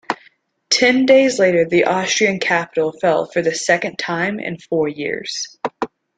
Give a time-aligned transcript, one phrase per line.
[0.71, 5.55] Ten days later, the Austrian capital fell for the second time in four years.